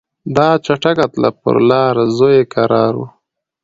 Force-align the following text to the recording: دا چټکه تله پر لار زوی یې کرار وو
دا 0.35 0.47
چټکه 0.65 1.05
تله 1.13 1.29
پر 1.39 1.55
لار 1.69 1.95
زوی 2.17 2.35
یې 2.39 2.49
کرار 2.53 2.93
وو 2.99 3.07